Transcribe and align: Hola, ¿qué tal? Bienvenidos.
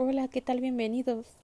Hola, 0.00 0.28
¿qué 0.28 0.40
tal? 0.40 0.60
Bienvenidos. 0.60 1.36